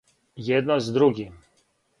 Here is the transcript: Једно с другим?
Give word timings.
Једно 0.47 0.79
с 0.79 0.89
другим? 0.97 1.37